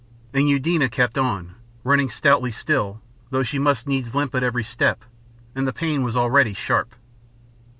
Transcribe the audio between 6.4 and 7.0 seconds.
sharp.